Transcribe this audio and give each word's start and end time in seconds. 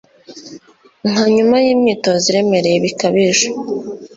nka 1.09 1.23
nyuma 1.35 1.55
yimyitozo 1.65 2.25
iremereye 2.31 2.77
bikabije 2.85 3.47